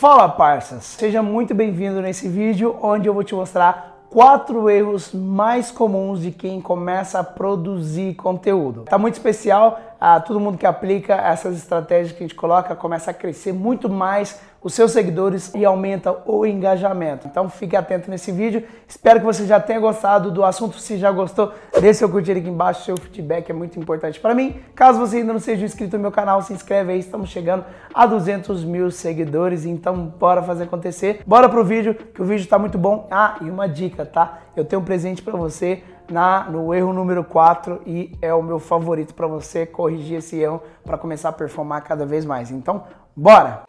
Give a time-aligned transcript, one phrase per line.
[0.00, 5.70] Fala parças, seja muito bem-vindo nesse vídeo onde eu vou te mostrar quatro erros mais
[5.70, 8.84] comuns de quem começa a produzir conteúdo.
[8.84, 13.10] Tá muito especial, ah, todo mundo que aplica essas estratégias que a gente coloca começa
[13.10, 17.26] a crescer muito mais os seus seguidores e aumenta o engajamento.
[17.26, 18.64] Então fique atento nesse vídeo.
[18.86, 20.78] Espero que você já tenha gostado do assunto.
[20.78, 22.84] Se já gostou, deixe seu curtir aqui embaixo.
[22.84, 24.60] Seu feedback é muito importante para mim.
[24.74, 26.98] Caso você ainda não seja inscrito no meu canal, se inscreve aí.
[26.98, 29.64] Estamos chegando a 200 mil seguidores.
[29.64, 31.22] Então bora fazer acontecer.
[31.26, 33.08] Bora pro vídeo, que o vídeo está muito bom.
[33.10, 34.40] Ah, e uma dica, tá?
[34.54, 38.58] Eu tenho um presente para você na, no erro número 4 e é o meu
[38.58, 42.50] favorito para você corrigir esse erro para começar a performar cada vez mais.
[42.50, 42.84] Então,
[43.16, 43.62] bora!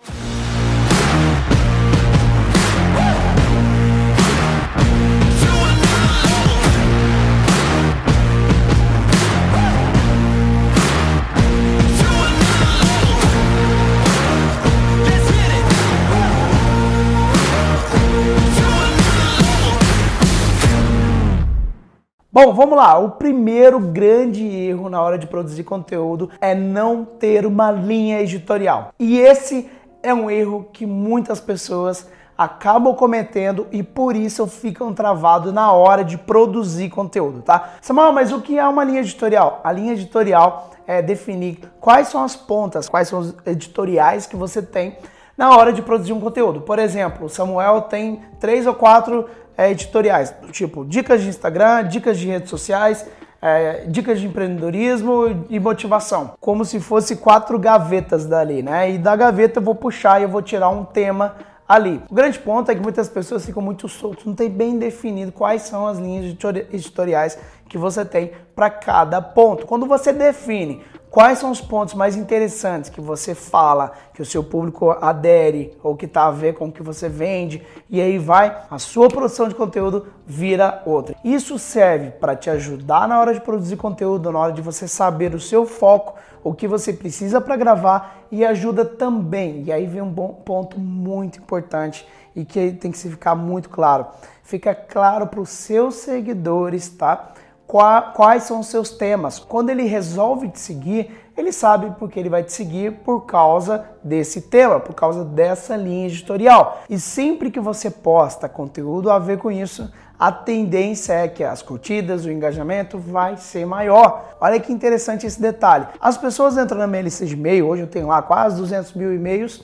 [22.34, 22.98] Bom, vamos lá.
[22.98, 28.93] O primeiro grande erro na hora de produzir conteúdo é não ter uma linha editorial.
[28.98, 29.70] E esse
[30.01, 32.07] é um erro que muitas pessoas
[32.38, 37.73] acabam cometendo e por isso ficam travados na hora de produzir conteúdo, tá?
[37.82, 39.60] Samuel, mas o que é uma linha editorial?
[39.62, 44.62] A linha editorial é definir quais são as pontas, quais são os editoriais que você
[44.62, 44.95] tem
[45.38, 46.62] na hora de produzir um conteúdo.
[46.62, 52.27] Por exemplo, Samuel tem três ou quatro é, editoriais, tipo dicas de Instagram, dicas de
[52.27, 53.05] redes sociais,
[53.41, 58.91] é, dicas de empreendedorismo e motivação, como se fosse quatro gavetas dali, né?
[58.91, 61.35] E da gaveta eu vou puxar e eu vou tirar um tema
[61.68, 62.02] ali.
[62.10, 65.63] O grande ponto é que muitas pessoas ficam muito soltas, não tem bem definido quais
[65.63, 66.35] são as linhas
[66.72, 67.38] editoriais
[67.68, 69.66] que você tem para cada ponto.
[69.66, 74.41] Quando você define Quais são os pontos mais interessantes que você fala, que o seu
[74.41, 78.62] público adere ou que está a ver com o que você vende e aí vai,
[78.72, 81.13] a sua produção de conteúdo vira outra.
[81.22, 85.35] Isso serve para te ajudar na hora de produzir conteúdo, na hora de você saber
[85.35, 89.63] o seu foco, o que você precisa para gravar e ajuda também.
[89.63, 94.05] E aí vem um bom ponto muito importante e que tem que ficar muito claro.
[94.43, 97.33] Fica claro para os seus seguidores, tá?
[97.71, 99.39] Quais são os seus temas.
[99.39, 104.41] Quando ele resolve te seguir, ele sabe porque ele vai te seguir por causa desse
[104.41, 106.81] tema, por causa dessa linha editorial.
[106.89, 109.89] E sempre que você posta conteúdo a ver com isso,
[110.19, 114.35] a tendência é que as curtidas, o engajamento vai ser maior.
[114.41, 115.87] Olha que interessante esse detalhe.
[115.99, 119.13] As pessoas entram na minha lista de e-mail, hoje eu tenho lá quase 200 mil
[119.13, 119.63] e-mails,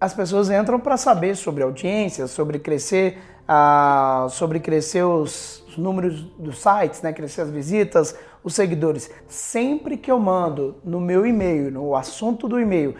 [0.00, 6.58] as pessoas entram para saber sobre audiência, sobre crescer, uh, sobre crescer os números dos
[6.58, 9.10] sites, né, crescer as visitas, os seguidores.
[9.26, 12.94] Sempre que eu mando no meu e-mail, no assunto do e-mail,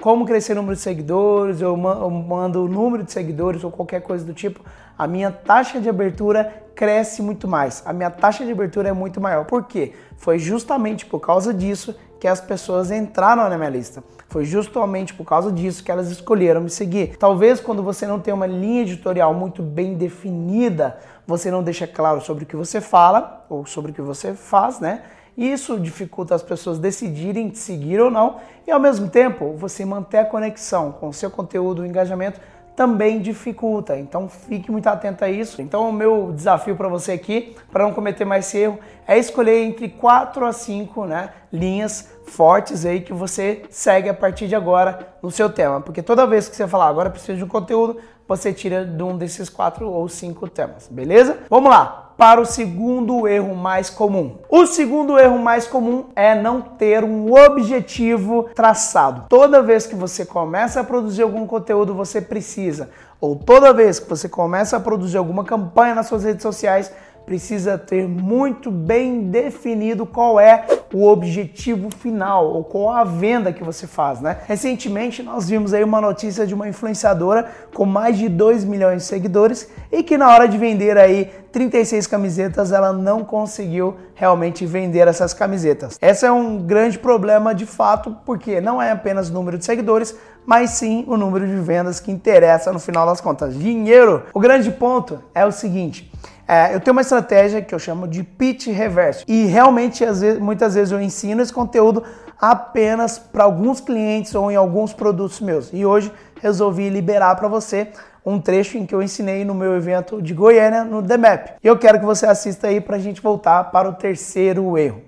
[0.00, 4.24] como crescer o número de seguidores, eu mando o número de seguidores ou qualquer coisa
[4.24, 4.60] do tipo,
[4.96, 7.82] a minha taxa de abertura cresce muito mais.
[7.84, 9.44] A minha taxa de abertura é muito maior.
[9.44, 9.92] Por quê?
[10.16, 11.94] Foi justamente por causa disso
[12.24, 14.02] que as pessoas entraram na minha lista.
[14.30, 17.18] Foi justamente por causa disso que elas escolheram me seguir.
[17.18, 20.96] Talvez quando você não tem uma linha editorial muito bem definida,
[21.26, 24.80] você não deixa claro sobre o que você fala ou sobre o que você faz,
[24.80, 25.02] né?
[25.36, 28.36] Isso dificulta as pessoas decidirem te seguir ou não,
[28.66, 32.40] e ao mesmo tempo você manter a conexão com o seu conteúdo, o engajamento
[32.76, 33.96] também dificulta.
[33.96, 35.62] Então fique muito atento a isso.
[35.62, 39.62] Então o meu desafio para você aqui, para não cometer mais esse erro, é escolher
[39.64, 45.14] entre 4 a 5 né, linhas fortes aí que você segue a partir de agora
[45.22, 45.80] no seu tema.
[45.80, 49.16] Porque toda vez que você falar agora preciso de um conteúdo, você tira de um
[49.16, 51.38] desses quatro ou cinco temas, beleza?
[51.50, 52.03] Vamos lá!
[52.16, 54.36] Para o segundo erro mais comum.
[54.48, 59.24] O segundo erro mais comum é não ter um objetivo traçado.
[59.28, 64.08] Toda vez que você começa a produzir algum conteúdo, você precisa, ou toda vez que
[64.08, 66.92] você começa a produzir alguma campanha nas suas redes sociais,
[67.24, 73.64] precisa ter muito bem definido qual é o objetivo final ou qual a venda que
[73.64, 74.38] você faz, né?
[74.46, 79.08] Recentemente nós vimos aí uma notícia de uma influenciadora com mais de 2 milhões de
[79.08, 85.06] seguidores e que na hora de vender aí 36 camisetas ela não conseguiu realmente vender
[85.06, 85.98] essas camisetas.
[86.02, 90.16] Esse é um grande problema de fato, porque não é apenas o número de seguidores,
[90.46, 93.58] mas sim o número de vendas que interessa no final das contas.
[93.58, 94.24] Dinheiro.
[94.32, 96.10] O grande ponto é o seguinte,
[96.46, 99.24] é, eu tenho uma estratégia que eu chamo de pitch reverso.
[99.26, 102.02] E realmente, vezes, muitas vezes, eu ensino esse conteúdo
[102.38, 105.70] apenas para alguns clientes ou em alguns produtos meus.
[105.72, 106.12] E hoje
[106.42, 107.88] resolvi liberar para você
[108.24, 111.48] um trecho em que eu ensinei no meu evento de Goiânia, no The Map.
[111.62, 115.02] E eu quero que você assista aí para a gente voltar para o terceiro erro.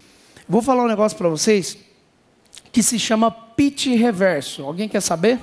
[0.48, 1.85] Vou falar um negócio para vocês
[2.76, 4.62] que se chama pitch reverso.
[4.62, 5.40] Alguém quer saber?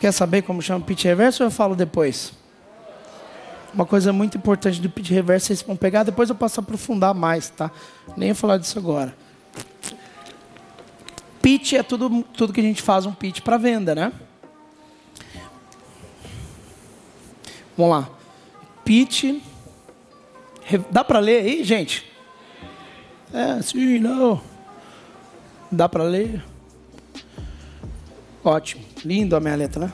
[0.00, 2.32] Quer saber como chama pitch reverso ou eu falo depois?
[3.74, 7.50] Uma coisa muito importante do pitch reverso, vocês vão pegar, depois eu posso aprofundar mais,
[7.50, 7.70] tá?
[8.16, 9.14] Nem vou falar disso agora.
[11.42, 14.12] Pitch é tudo, tudo que a gente faz um pitch para venda, né?
[17.76, 18.08] Vamos lá.
[18.82, 19.24] Pitch.
[20.90, 22.10] Dá para ler aí, gente?
[23.30, 24.51] É, sim, não.
[25.72, 26.44] Dá para ler?
[28.44, 28.84] Ótimo.
[29.02, 29.92] Lindo a minha letra, né?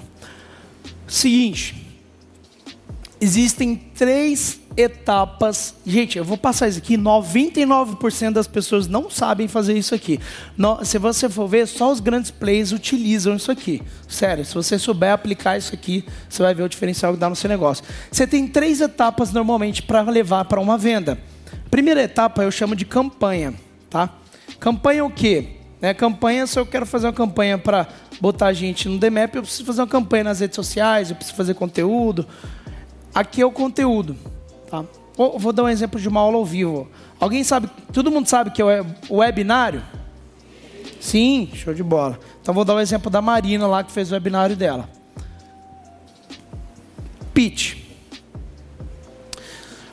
[1.06, 1.86] Seguinte.
[3.20, 5.75] Existem três etapas.
[5.86, 6.96] Gente, eu vou passar isso aqui.
[6.96, 10.19] 99% das pessoas não sabem fazer isso aqui.
[10.56, 13.81] No, se você for ver, só os grandes players utilizam isso aqui.
[14.08, 17.36] Sério, se você souber aplicar isso aqui, você vai ver o diferencial que dá no
[17.36, 17.84] seu negócio.
[18.10, 21.19] Você tem três etapas normalmente para levar para uma venda.
[21.70, 23.54] Primeira etapa eu chamo de campanha,
[23.88, 24.10] tá?
[24.58, 25.57] Campanha o quê?
[25.80, 27.86] Né, campanha, se eu quero fazer uma campanha para
[28.20, 31.54] botar gente no DMAP, eu preciso fazer uma campanha nas redes sociais, eu preciso fazer
[31.54, 32.26] conteúdo.
[33.14, 34.16] Aqui é o conteúdo.
[34.69, 34.84] Tá?
[35.16, 36.88] Vou dar um exemplo de uma aula ao vivo.
[37.20, 39.82] Alguém sabe, todo mundo sabe que é o webinário?
[41.00, 42.19] Sim, show de bola.
[42.42, 44.88] Então vou dar um exemplo da Marina lá que fez o webinário dela.
[47.32, 47.76] Pitch.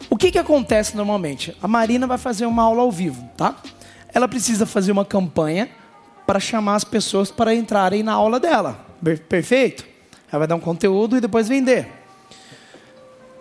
[0.10, 1.56] O que, que acontece normalmente?
[1.62, 3.56] A Marina vai fazer uma aula ao vivo, tá?
[4.16, 5.70] Ela precisa fazer uma campanha
[6.26, 8.80] para chamar as pessoas para entrarem na aula dela.
[9.28, 9.86] Perfeito?
[10.32, 11.90] Ela vai dar um conteúdo e depois vender.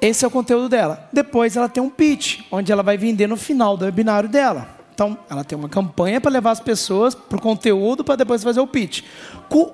[0.00, 1.08] Esse é o conteúdo dela.
[1.12, 4.68] Depois ela tem um pitch, onde ela vai vender no final do webinário dela.
[4.94, 8.60] Então, ela tem uma campanha para levar as pessoas para o conteúdo para depois fazer
[8.60, 9.02] o pitch.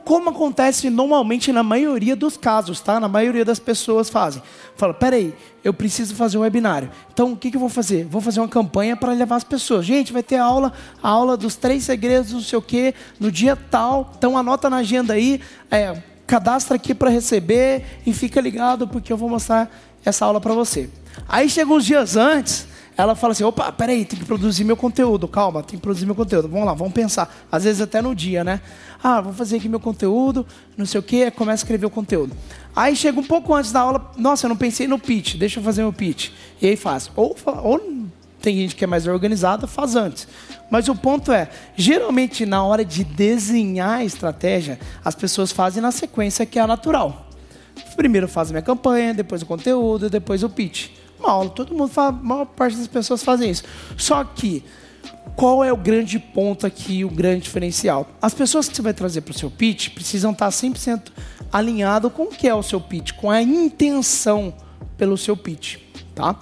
[0.02, 2.98] Como acontece normalmente na maioria dos casos, tá?
[2.98, 4.42] Na maioria das pessoas fazem.
[4.76, 6.90] Fala, peraí, eu preciso fazer um webinário.
[7.12, 8.06] Então, o que, que eu vou fazer?
[8.06, 9.84] Vou fazer uma campanha para levar as pessoas.
[9.84, 10.72] Gente, vai ter aula,
[11.02, 14.14] a aula dos três segredos, não sei o quê, no dia tal.
[14.16, 15.38] Então, anota na agenda aí,
[15.70, 19.70] é, cadastra aqui para receber e fica ligado porque eu vou mostrar
[20.02, 20.88] essa aula para você.
[21.28, 22.69] Aí chega uns dias antes,
[23.00, 26.14] ela fala assim: opa, peraí, tem que produzir meu conteúdo, calma, tem que produzir meu
[26.14, 26.48] conteúdo.
[26.48, 27.34] Vamos lá, vamos pensar.
[27.50, 28.60] Às vezes até no dia, né?
[29.02, 32.36] Ah, vou fazer aqui meu conteúdo, não sei o quê, começa a escrever o conteúdo.
[32.74, 35.64] Aí chega um pouco antes da aula, nossa, eu não pensei no pitch, deixa eu
[35.64, 36.30] fazer meu pitch.
[36.60, 37.10] E aí faz.
[37.16, 37.80] Ou, ou
[38.40, 40.26] tem gente que é mais organizada, faz antes.
[40.70, 45.90] Mas o ponto é, geralmente na hora de desenhar a estratégia, as pessoas fazem na
[45.90, 47.26] sequência que é a natural.
[47.96, 50.90] Primeiro faz a minha campanha, depois o conteúdo, depois o pitch.
[51.28, 53.64] Aula, todo mundo faz, a maior parte das pessoas fazem isso.
[53.96, 54.64] Só que,
[55.36, 58.08] qual é o grande ponto aqui, o grande diferencial?
[58.20, 61.10] As pessoas que você vai trazer para o seu pitch precisam estar 100%
[61.52, 64.54] alinhado com o que é o seu pitch, com a intenção
[64.96, 65.78] pelo seu pitch,
[66.14, 66.38] tá?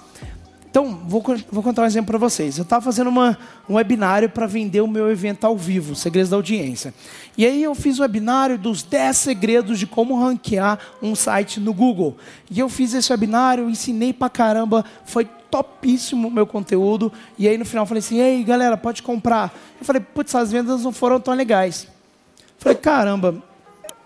[0.69, 2.57] Então, vou, vou contar um exemplo para vocês.
[2.57, 3.37] Eu estava fazendo uma,
[3.67, 6.93] um webinário para vender o meu evento ao vivo, Segredos da Audiência.
[7.35, 11.73] E aí eu fiz o webinário dos 10 segredos de como ranquear um site no
[11.73, 12.17] Google.
[12.51, 17.11] E eu fiz esse webinário, ensinei para caramba, foi topíssimo o meu conteúdo.
[17.35, 19.51] E aí no final eu falei assim, ei galera, pode comprar.
[19.79, 21.87] Eu falei, putz, as vendas não foram tão legais.
[22.37, 23.43] Eu falei, caramba,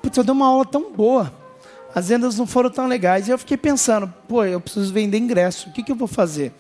[0.02, 1.43] putz, eu dei uma aula tão boa
[1.94, 3.28] as vendas não foram tão legais.
[3.28, 6.52] E eu fiquei pensando, pô, eu preciso vender ingresso, o que, que eu vou fazer?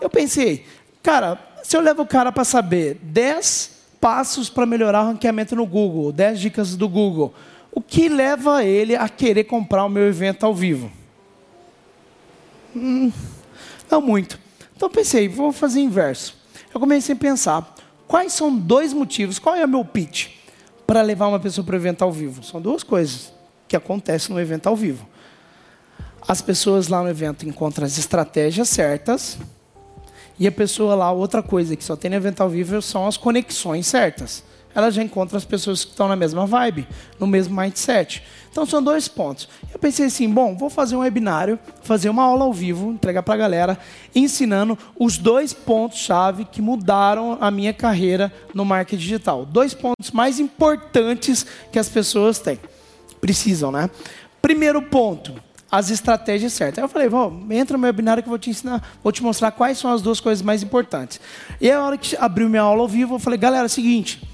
[0.00, 0.66] Eu pensei,
[1.02, 3.70] cara, se eu levo o cara para saber 10
[4.00, 7.32] passos para melhorar o ranqueamento no Google, 10 dicas do Google,
[7.72, 10.92] o que leva ele a querer comprar o meu evento ao vivo?
[12.76, 13.10] Hum,
[13.90, 14.38] não muito.
[14.76, 16.36] Então pensei, vou fazer inverso.
[16.72, 17.74] Eu comecei a pensar,
[18.06, 20.28] quais são dois motivos, qual é o meu pitch
[20.86, 22.42] para levar uma pessoa para o evento ao vivo?
[22.42, 23.32] São duas coisas
[23.68, 25.06] que acontece no evento ao vivo.
[26.26, 29.38] As pessoas lá no evento encontram as estratégias certas
[30.38, 33.16] e a pessoa lá, outra coisa que só tem no evento ao vivo são as
[33.16, 34.42] conexões certas.
[34.74, 36.88] Ela já encontra as pessoas que estão na mesma vibe,
[37.20, 38.24] no mesmo mindset.
[38.50, 39.48] Então são dois pontos.
[39.72, 43.34] Eu pensei assim, bom, vou fazer um webinário, fazer uma aula ao vivo, entregar para
[43.34, 43.78] a galera,
[44.12, 49.46] ensinando os dois pontos-chave que mudaram a minha carreira no marketing digital.
[49.46, 52.58] Dois pontos mais importantes que as pessoas têm
[53.24, 53.88] precisam, né?
[54.42, 55.32] Primeiro ponto,
[55.72, 56.76] as estratégias certas.
[56.76, 59.22] Aí eu falei, vamos, entra no meu webinário que eu vou te ensinar, vou te
[59.22, 61.18] mostrar quais são as duas coisas mais importantes.
[61.58, 64.28] E a hora que abriu minha aula ao vivo, eu falei, galera, é o seguinte,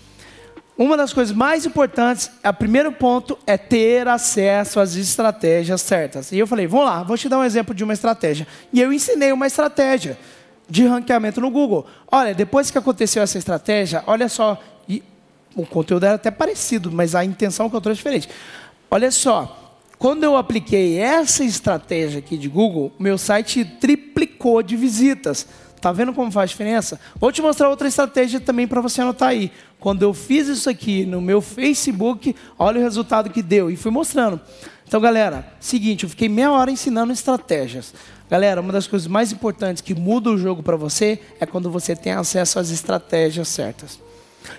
[0.77, 6.33] uma das coisas mais importantes, o primeiro ponto é ter acesso às estratégias certas.
[6.33, 8.45] E eu falei, vamos lá, vou te dar um exemplo de uma estratégia.
[8.73, 10.19] E eu ensinei uma estratégia
[10.69, 11.87] de ranqueamento no Google.
[12.11, 14.61] Olha, depois que aconteceu essa estratégia, olha só,
[15.55, 18.29] o conteúdo era até parecido, mas a intenção que eu trouxe é diferente.
[18.91, 25.47] Olha só, quando eu apliquei essa estratégia aqui de Google, meu site triplicou de visitas.
[25.81, 26.99] Tá vendo como faz diferença?
[27.15, 29.53] Vou te mostrar outra estratégia também para você anotar aí.
[29.79, 33.71] Quando eu fiz isso aqui no meu Facebook, olha o resultado que deu.
[33.71, 34.41] E fui mostrando.
[34.87, 37.95] Então, galera, seguinte, eu fiquei meia hora ensinando estratégias.
[38.29, 41.95] Galera, uma das coisas mais importantes que muda o jogo para você é quando você
[41.95, 44.01] tem acesso às estratégias certas.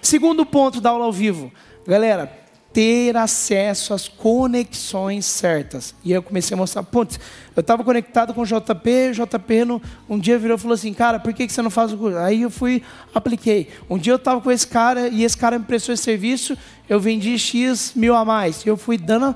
[0.02, 1.52] Segundo ponto da aula ao vivo.
[1.86, 2.41] Galera,
[2.74, 5.94] ter acesso às conexões certas.
[6.04, 7.20] E aí eu comecei a mostrar, putz,
[7.56, 10.94] eu estava conectado com o JP, o JP no, um dia virou e falou assim,
[10.94, 12.18] cara, por que, que você não faz o curso?
[12.18, 12.82] Aí eu fui,
[13.14, 13.70] apliquei.
[13.90, 17.00] Um dia eu estava com esse cara e esse cara me prestou esse serviço, eu
[17.00, 18.66] vendi X mil a mais.
[18.66, 19.36] E eu fui dando,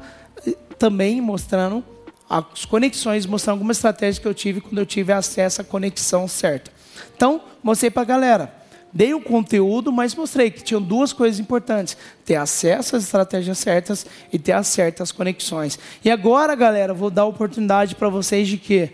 [0.79, 1.83] também mostrando
[2.29, 6.71] as conexões, mostrando alguma estratégia que eu tive quando eu tive acesso à conexão certa.
[7.15, 8.64] Então, mostrei para a galera
[8.95, 14.05] dei o conteúdo, mas mostrei que tinham duas coisas importantes: ter acesso às estratégias certas
[14.31, 15.77] e ter as certas conexões.
[16.03, 18.93] E agora, galera, vou dar a oportunidade para vocês de quê?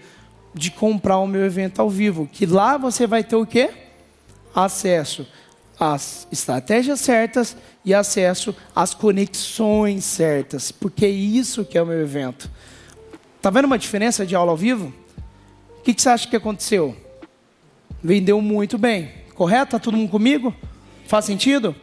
[0.56, 3.70] De comprar o meu evento ao vivo, que lá você vai ter o quê?
[4.56, 5.28] Acesso
[5.80, 7.56] às estratégias certas
[7.86, 12.50] e acesso às conexões certas, porque é isso que é o meu evento.
[13.42, 14.94] Tá vendo uma diferença de aula ao vivo?
[15.80, 16.96] O que, que você acha que aconteceu?
[18.04, 19.76] Vendeu muito bem Correto?
[19.76, 20.54] Está todo mundo comigo?
[21.08, 21.76] Faz sentido?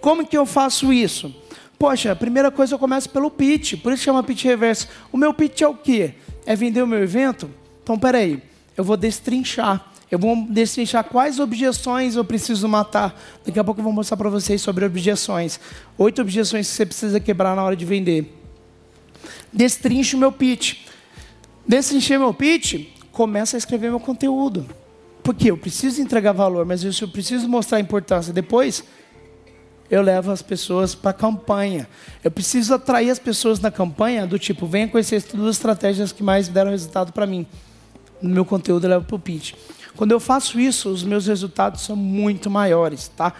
[0.00, 1.36] Como que eu faço isso?
[1.78, 4.88] Poxa, a primeira coisa eu começo pelo pitch, por isso chama pitch reverso.
[5.12, 6.14] O meu pitch é o quê?
[6.46, 7.50] É vender o meu evento?
[7.82, 8.42] Então, peraí,
[8.74, 9.86] eu vou destrinchar.
[10.10, 13.14] Eu vou destrinchar quais objeções eu preciso matar.
[13.44, 15.60] Daqui a pouco eu vou mostrar para vocês sobre objeções.
[15.98, 18.34] Oito objeções que você precisa quebrar na hora de vender.
[19.52, 20.86] Destrincho o meu pitch.
[21.66, 24.66] Destrinchei meu pitch, começa a escrever meu conteúdo.
[25.28, 28.32] Porque eu preciso entregar valor, mas eu preciso mostrar importância.
[28.32, 28.82] Depois,
[29.90, 31.86] eu levo as pessoas para a campanha.
[32.24, 36.22] Eu preciso atrair as pessoas na campanha do tipo, venha conhecer as duas estratégias que
[36.22, 37.46] mais deram resultado para mim.
[38.22, 39.52] No meu conteúdo eu levo para o pitch.
[39.94, 43.34] Quando eu faço isso, os meus resultados são muito maiores, tá?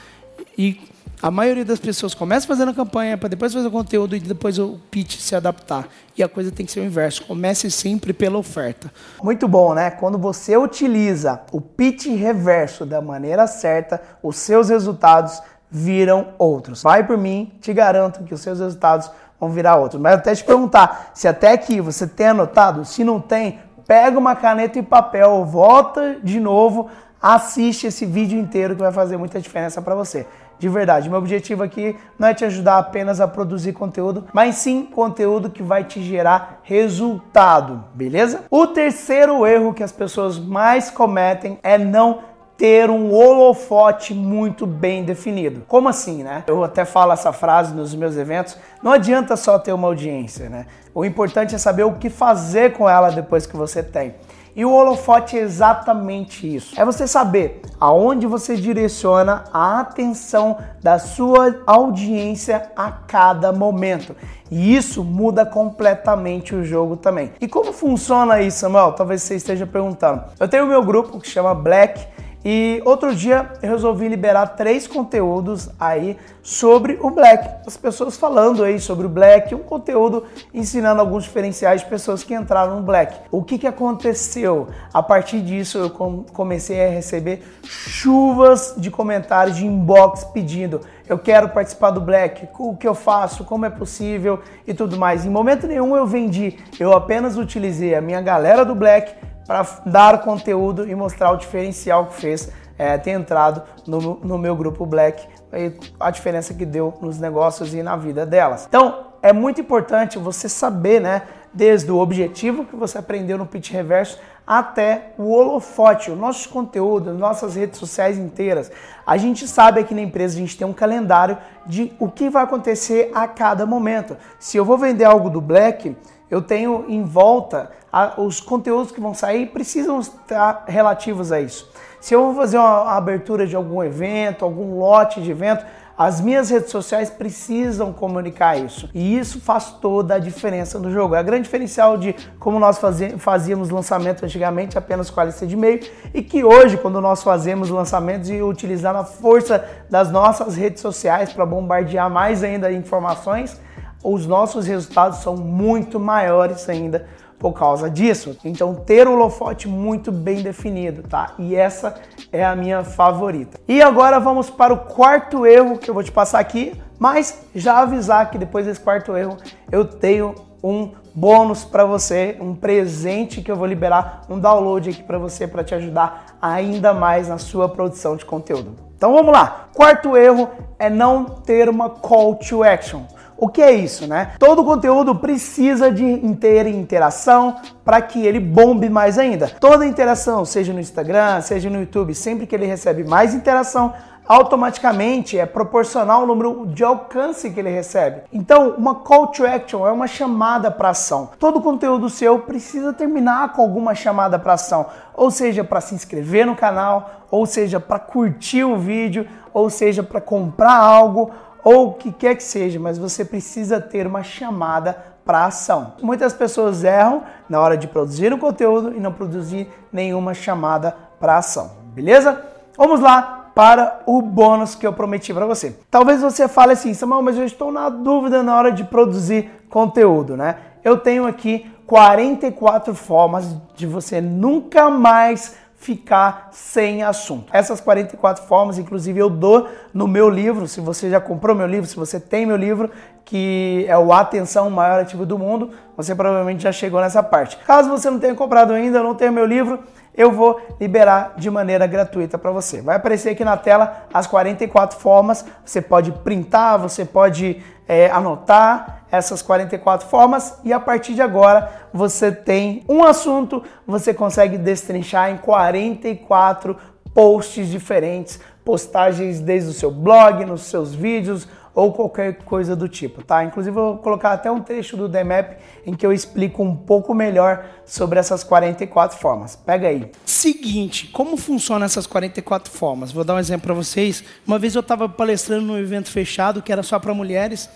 [0.58, 0.78] E
[1.20, 4.56] a maioria das pessoas começa fazendo a campanha para depois fazer o conteúdo e depois
[4.58, 5.88] o pitch se adaptar.
[6.16, 7.24] E a coisa tem que ser o inverso.
[7.26, 8.90] Comece sempre pela oferta.
[9.22, 9.90] Muito bom, né?
[9.90, 16.84] Quando você utiliza o pitch reverso da maneira certa, os seus resultados viram outros.
[16.84, 19.10] Vai por mim, te garanto que os seus resultados
[19.40, 20.00] vão virar outros.
[20.00, 22.84] Mas até te perguntar se até aqui você tem anotado.
[22.84, 23.58] Se não tem,
[23.88, 26.88] pega uma caneta e papel, volta de novo,
[27.20, 30.24] assiste esse vídeo inteiro que vai fazer muita diferença para você
[30.58, 31.08] de verdade.
[31.08, 35.62] Meu objetivo aqui não é te ajudar apenas a produzir conteúdo, mas sim conteúdo que
[35.62, 38.44] vai te gerar resultado, beleza?
[38.50, 42.20] O terceiro erro que as pessoas mais cometem é não
[42.58, 45.62] ter um holofote muito bem definido.
[45.68, 46.42] Como assim, né?
[46.48, 50.66] Eu até falo essa frase nos meus eventos, não adianta só ter uma audiência, né?
[50.92, 54.16] O importante é saber o que fazer com ela depois que você tem.
[54.54, 56.78] E o holofote é exatamente isso.
[56.80, 64.14] É você saber aonde você direciona a atenção da sua audiência a cada momento.
[64.50, 67.32] E isso muda completamente o jogo também.
[67.40, 68.92] E como funciona isso, Samuel?
[68.92, 70.24] Talvez você esteja perguntando.
[70.40, 72.06] Eu tenho o meu grupo que chama Black
[72.44, 77.66] e outro dia eu resolvi liberar três conteúdos aí sobre o Black.
[77.66, 82.34] As pessoas falando aí sobre o Black, um conteúdo ensinando alguns diferenciais de pessoas que
[82.34, 83.16] entraram no Black.
[83.30, 84.68] O que, que aconteceu?
[84.94, 85.90] A partir disso eu
[86.32, 92.76] comecei a receber chuvas de comentários de inbox pedindo eu quero participar do Black, o
[92.76, 95.24] que eu faço, como é possível e tudo mais.
[95.24, 99.14] Em momento nenhum eu vendi, eu apenas utilizei a minha galera do Black
[99.48, 104.54] para dar conteúdo e mostrar o diferencial que fez é, ter entrado no, no meu
[104.54, 108.66] grupo Black e a diferença que deu nos negócios e na vida delas.
[108.68, 113.70] Então, é muito importante você saber, né, desde o objetivo que você aprendeu no pitch
[113.70, 118.70] reverso até o holofote, o nosso conteúdo, nossas redes sociais inteiras.
[119.06, 122.44] A gente sabe aqui na empresa, a gente tem um calendário de o que vai
[122.44, 124.14] acontecer a cada momento.
[124.38, 125.96] Se eu vou vender algo do Black,
[126.30, 131.70] eu tenho em volta a, os conteúdos que vão sair precisam estar relativos a isso.
[132.00, 135.64] Se eu vou fazer uma abertura de algum evento, algum lote de evento,
[135.98, 138.88] as minhas redes sociais precisam comunicar isso.
[138.94, 141.16] E isso faz toda a diferença no jogo.
[141.16, 142.78] É a grande diferencial de como nós
[143.18, 145.80] fazíamos lançamento antigamente apenas com a lista de e-mail
[146.14, 151.32] e que hoje, quando nós fazemos lançamentos e utilizando a força das nossas redes sociais
[151.32, 153.60] para bombardear mais ainda informações,
[154.02, 157.06] os nossos resultados são muito maiores ainda
[157.38, 158.36] por causa disso.
[158.44, 161.34] Então, ter o holofote muito bem definido, tá?
[161.38, 161.94] E essa
[162.32, 163.58] é a minha favorita.
[163.68, 167.78] E agora vamos para o quarto erro que eu vou te passar aqui, mas já
[167.78, 169.36] avisar que depois desse quarto erro
[169.70, 175.02] eu tenho um bônus para você, um presente que eu vou liberar, um download aqui
[175.02, 178.74] para você para te ajudar ainda mais na sua produção de conteúdo.
[178.96, 179.68] Então vamos lá.
[179.74, 183.02] Quarto erro é não ter uma call to action.
[183.40, 184.32] O que é isso, né?
[184.36, 187.54] Todo conteúdo precisa de ter interação
[187.84, 189.48] para que ele bombe mais ainda.
[189.60, 193.94] Toda interação, seja no Instagram, seja no YouTube, sempre que ele recebe mais interação,
[194.26, 198.22] automaticamente é proporcional ao número de alcance que ele recebe.
[198.32, 201.30] Então, uma call to action é uma chamada para ação.
[201.38, 206.44] Todo conteúdo seu precisa terminar com alguma chamada para ação, ou seja, para se inscrever
[206.44, 211.30] no canal, ou seja, para curtir o vídeo, ou seja, para comprar algo
[211.64, 215.94] ou o que quer que seja, mas você precisa ter uma chamada para ação.
[216.02, 221.36] Muitas pessoas erram na hora de produzir o conteúdo e não produzir nenhuma chamada para
[221.36, 222.42] ação, beleza?
[222.76, 225.76] Vamos lá para o bônus que eu prometi para você.
[225.90, 230.36] Talvez você fale assim, Samuel, mas eu estou na dúvida na hora de produzir conteúdo,
[230.36, 230.56] né?
[230.84, 237.46] Eu tenho aqui 44 formas de você nunca mais ficar sem assunto.
[237.52, 240.66] Essas 44 formas, inclusive, eu dou no meu livro.
[240.66, 242.90] Se você já comprou meu livro, se você tem meu livro,
[243.24, 247.56] que é o Atenção, maior ativo do mundo, você provavelmente já chegou nessa parte.
[247.58, 249.78] Caso você não tenha comprado ainda, não tenha meu livro,
[250.18, 252.82] eu vou liberar de maneira gratuita para você.
[252.82, 255.44] Vai aparecer aqui na tela as 44 formas.
[255.64, 261.70] Você pode printar, você pode é, anotar essas 44 formas e a partir de agora
[261.94, 266.76] você tem um assunto, você consegue destrinchar em 44
[267.14, 271.46] posts diferentes, postagens desde o seu blog, nos seus vídeos,
[271.78, 273.44] ou qualquer coisa do tipo, tá?
[273.44, 277.14] Inclusive eu vou colocar até um trecho do DMAP em que eu explico um pouco
[277.14, 279.54] melhor sobre essas 44 formas.
[279.54, 280.10] Pega aí.
[280.24, 283.12] Seguinte, como funcionam essas 44 formas?
[283.12, 284.24] Vou dar um exemplo para vocês.
[284.44, 287.70] Uma vez eu estava palestrando num evento fechado que era só para mulheres.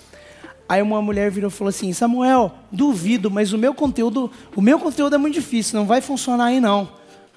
[0.68, 4.80] Aí uma mulher virou e falou assim: "Samuel, duvido, mas o meu conteúdo, o meu
[4.80, 6.88] conteúdo é muito difícil, não vai funcionar aí não".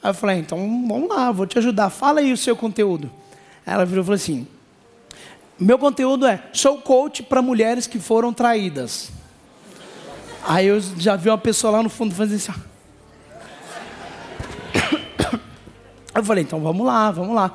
[0.01, 0.57] Aí eu falei: "Então,
[0.87, 1.91] vamos lá, vou te ajudar.
[1.91, 3.11] Fala aí o seu conteúdo".
[3.67, 4.47] Aí ela virou e falou assim:
[5.59, 9.11] meu conteúdo é sou coach para mulheres que foram traídas.
[10.47, 12.51] Aí eu já vi uma pessoa lá no fundo fazendo assim.
[16.13, 17.51] Eu falei, então vamos lá, vamos lá.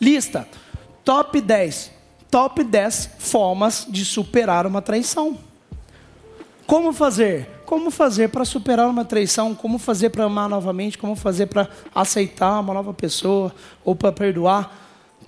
[0.00, 0.46] Lista.
[1.04, 1.92] Top 10.
[2.30, 5.38] Top 10 formas de superar uma traição.
[6.66, 7.48] Como fazer?
[7.64, 9.54] Como fazer para superar uma traição?
[9.54, 10.98] Como fazer para amar novamente?
[10.98, 13.54] Como fazer para aceitar uma nova pessoa?
[13.84, 14.81] Ou para perdoar?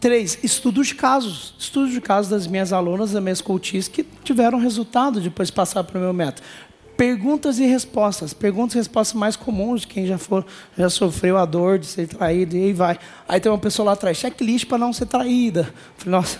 [0.04, 1.54] Três, estudos de casos.
[1.58, 5.82] Estudos de casos das minhas alunas, das minhas coaches, que tiveram resultado depois de passar
[5.82, 6.46] para o meu método.
[6.94, 8.34] Perguntas e respostas.
[8.34, 10.44] Perguntas e respostas mais comuns de quem já, for,
[10.76, 12.98] já sofreu a dor de ser traído e aí vai.
[13.26, 15.72] Aí tem uma pessoa lá atrás, checklist para não ser traída.
[15.96, 16.38] Falei, nossa.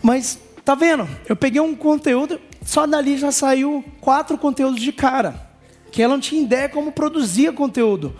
[0.00, 1.08] Mas, tá vendo?
[1.28, 5.44] Eu peguei um conteúdo, só dali já saiu quatro conteúdos de cara.
[5.90, 8.14] Que ela não tinha ideia como produzia conteúdo.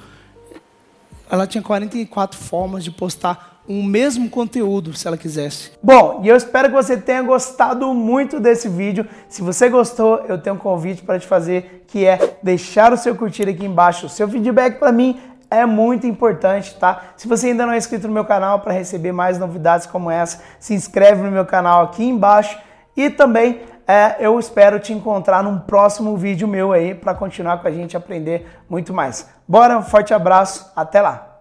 [1.30, 5.72] Ela tinha 44 formas de postar o mesmo conteúdo, se ela quisesse.
[5.82, 9.06] Bom, e eu espero que você tenha gostado muito desse vídeo.
[9.28, 13.14] Se você gostou, eu tenho um convite para te fazer, que é deixar o seu
[13.14, 14.06] curtir aqui embaixo.
[14.06, 15.20] O seu feedback para mim
[15.50, 17.12] é muito importante, tá?
[17.16, 20.42] Se você ainda não é inscrito no meu canal para receber mais novidades como essa,
[20.58, 22.58] se inscreve no meu canal aqui embaixo
[22.96, 27.68] e também é, eu espero te encontrar num próximo vídeo meu aí para continuar com
[27.68, 29.28] a gente aprender muito mais.
[29.46, 31.31] Bora, um forte abraço, até lá!